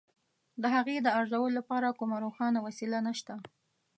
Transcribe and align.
د 0.61 0.63
هغې 0.75 0.97
د 1.01 1.07
ارزولو 1.19 1.55
لپاره 1.59 1.95
کومه 1.99 2.17
روښانه 2.25 2.59
وسیله 2.67 2.99
نشته. 3.07 3.33